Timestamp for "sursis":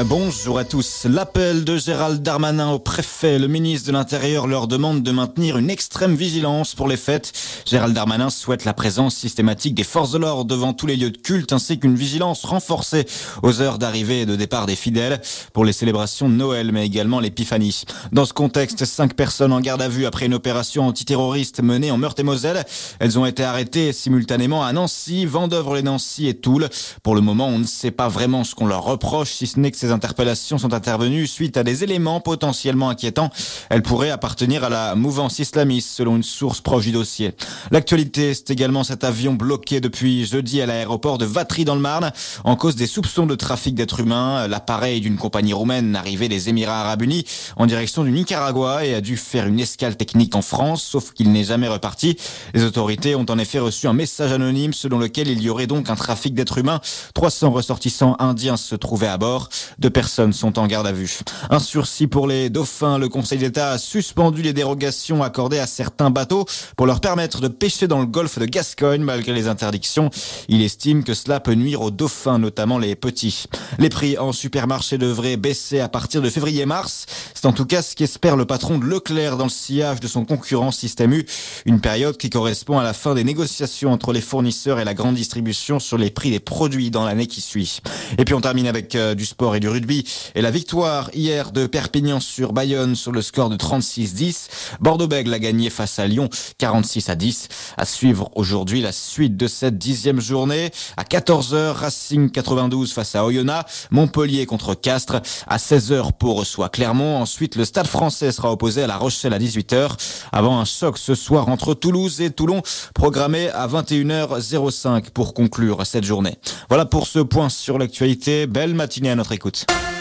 61.58-62.06